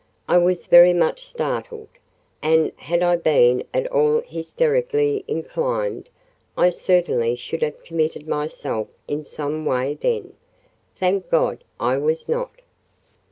I 0.27 0.39
was 0.39 0.65
very 0.65 0.93
much 0.93 1.27
startled; 1.27 1.89
and 2.41 2.71
had 2.77 3.03
I 3.03 3.17
been 3.17 3.63
at 3.71 3.85
all 3.91 4.21
hysterically 4.21 5.23
inclined, 5.27 6.09
I 6.57 6.71
certainly 6.71 7.35
should 7.35 7.61
have 7.61 7.83
committed 7.83 8.27
myself 8.27 8.87
in 9.07 9.23
some 9.25 9.63
way 9.63 9.93
then. 9.93 10.33
Thank 10.95 11.29
God, 11.29 11.63
I 11.79 11.97
was 11.99 12.27
not. 12.27 12.61